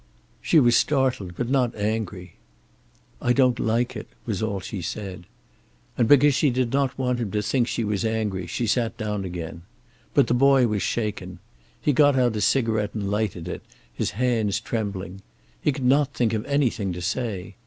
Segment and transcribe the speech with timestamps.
[0.41, 2.37] She was startled, but not angry.
[3.21, 5.27] "I don't like it," was all she said.
[5.95, 9.23] And because she did not want him to think she was angry, she sat down
[9.25, 9.61] again.
[10.15, 11.37] But the boy was shaken.
[11.79, 13.61] He got out a cigarette and lighted it,
[13.93, 15.21] his hands trembling.
[15.61, 17.53] He could not think of anything to say.